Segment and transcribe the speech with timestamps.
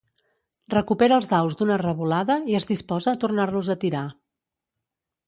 [0.73, 4.03] Recupera els daus d'una revolada i es disposa a tornar-los a tirar.